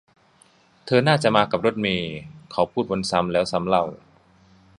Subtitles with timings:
[0.85, 2.11] เธอน่าจะมากับรถเมย์
[2.51, 3.83] เขาพูดวนซ้ำแล้วซ้ำเล่า